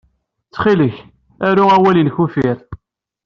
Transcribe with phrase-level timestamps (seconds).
[0.45, 0.95] Ttxil-k,
[1.47, 2.57] aru awal-nnek uffir.